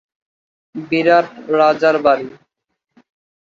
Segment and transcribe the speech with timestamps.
[0.75, 1.27] বিরাট
[1.51, 2.27] রাজার বাড়ি